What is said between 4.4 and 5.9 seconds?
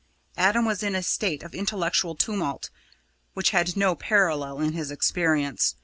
in his experience.